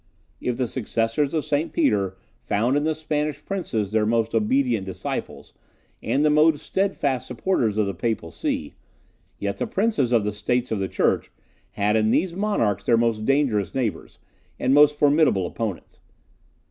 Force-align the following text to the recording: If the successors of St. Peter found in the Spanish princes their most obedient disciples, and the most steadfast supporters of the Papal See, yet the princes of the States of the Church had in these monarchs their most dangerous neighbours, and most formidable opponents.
If 0.39 0.57
the 0.57 0.65
successors 0.67 1.35
of 1.35 1.45
St. 1.45 1.71
Peter 1.71 2.17
found 2.39 2.75
in 2.75 2.85
the 2.85 2.95
Spanish 2.95 3.45
princes 3.45 3.91
their 3.91 4.07
most 4.07 4.33
obedient 4.33 4.83
disciples, 4.87 5.53
and 6.01 6.25
the 6.25 6.31
most 6.31 6.65
steadfast 6.65 7.27
supporters 7.27 7.77
of 7.77 7.85
the 7.85 7.93
Papal 7.93 8.31
See, 8.31 8.73
yet 9.37 9.57
the 9.57 9.67
princes 9.67 10.11
of 10.11 10.23
the 10.23 10.31
States 10.33 10.71
of 10.71 10.79
the 10.79 10.87
Church 10.87 11.29
had 11.73 11.95
in 11.95 12.09
these 12.09 12.33
monarchs 12.35 12.83
their 12.83 12.97
most 12.97 13.25
dangerous 13.25 13.75
neighbours, 13.75 14.17
and 14.59 14.73
most 14.73 14.97
formidable 14.97 15.45
opponents. 15.45 15.99